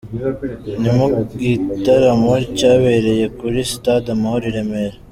[0.81, 1.05] Ni mu
[1.39, 4.97] gitaramo cyabereye kuri Stade Amahoro i Remera.